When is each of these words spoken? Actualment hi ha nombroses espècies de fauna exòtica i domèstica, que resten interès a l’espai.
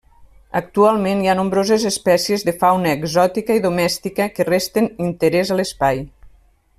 Actualment 0.59 1.19
hi 1.25 1.29
ha 1.33 1.35
nombroses 1.39 1.85
espècies 1.89 2.45
de 2.49 2.55
fauna 2.63 2.95
exòtica 2.99 3.59
i 3.61 3.63
domèstica, 3.69 4.31
que 4.39 4.49
resten 4.51 4.89
interès 5.09 5.53
a 5.57 5.63
l’espai. 5.63 6.03